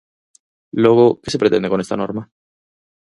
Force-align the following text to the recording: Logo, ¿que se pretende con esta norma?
Logo, 0.83 1.07
¿que 1.21 1.29
se 1.31 1.37
pretende 1.41 1.69
con 1.71 1.79
esta 1.83 1.99
norma? 2.01 2.23